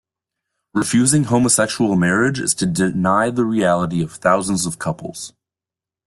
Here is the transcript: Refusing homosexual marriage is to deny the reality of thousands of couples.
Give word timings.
Refusing 0.73 1.25
homosexual 1.25 1.95
marriage 1.95 2.39
is 2.39 2.55
to 2.55 2.65
deny 2.65 3.29
the 3.29 3.45
reality 3.45 4.01
of 4.01 4.13
thousands 4.13 4.65
of 4.65 4.79
couples. 4.79 5.33